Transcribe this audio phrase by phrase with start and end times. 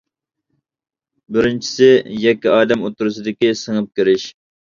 [1.35, 1.89] بىرىنچىسى،
[2.23, 4.27] يەككە ئادەم ئوتتۇرىسىدىكى سىڭىپ كىرىش.